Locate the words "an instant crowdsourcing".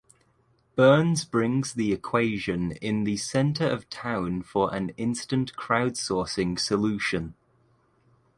4.73-6.57